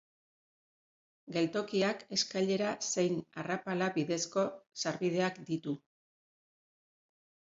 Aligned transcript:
Geltokiak 1.35 1.99
eskailera 2.17 2.71
zein 2.93 3.19
arrapala 3.41 3.89
bidezko 3.99 4.45
sarbideak 4.85 5.37
ditu. 5.51 5.75